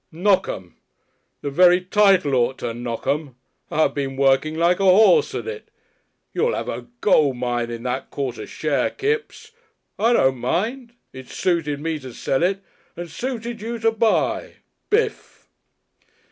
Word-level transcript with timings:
"Knock 0.11 0.49
'em! 0.49 0.77
The 1.43 1.51
very 1.51 1.79
title 1.79 2.33
ought 2.33 2.57
to 2.57 2.73
knock 2.73 3.05
'em. 3.05 3.35
I've 3.69 3.93
been 3.93 4.15
working 4.17 4.55
like 4.55 4.79
a 4.79 4.83
horse 4.83 5.35
at 5.35 5.45
it.... 5.45 5.69
You'll 6.33 6.55
have 6.55 6.69
a 6.69 6.87
gold 7.01 7.37
mine 7.37 7.69
in 7.69 7.83
that 7.83 8.09
quarter 8.09 8.47
share, 8.47 8.89
Kipps.... 8.89 9.51
I 9.99 10.13
don't 10.13 10.37
mind. 10.37 10.93
It's 11.13 11.35
suited 11.37 11.79
me 11.79 11.99
to 11.99 12.15
sell 12.15 12.41
it, 12.41 12.63
and 12.97 13.11
suited 13.11 13.61
you 13.61 13.77
to 13.77 13.91
buy. 13.91 14.55
Bif!" 14.89 15.47